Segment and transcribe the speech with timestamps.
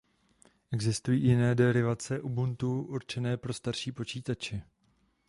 [0.71, 4.61] Existují i jiné derivace Ubuntu určené pro starší počítače.